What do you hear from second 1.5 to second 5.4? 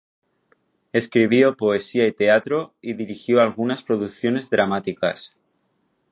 poesía y teatro, y dirigió algunas producciones dramáticas.